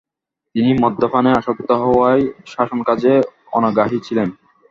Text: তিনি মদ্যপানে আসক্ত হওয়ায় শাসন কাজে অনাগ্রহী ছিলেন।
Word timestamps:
তিনি 0.55 0.71
মদ্যপানে 0.83 1.29
আসক্ত 1.39 1.69
হওয়ায় 1.81 2.23
শাসন 2.45 2.79
কাজে 2.87 3.13
অনাগ্রহী 3.53 3.97
ছিলেন। 4.07 4.27